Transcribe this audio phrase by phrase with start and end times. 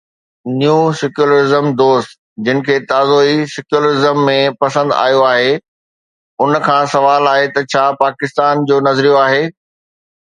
[0.59, 2.15] ”نيو secular دوست“
[2.47, 4.31] جن کي تازو ئي سيڪيولرزم
[4.63, 5.51] پسند آيو آهي،
[6.45, 9.45] تن کان سوال آهي ته ڇا پاڪستان جو نظريو آهي؟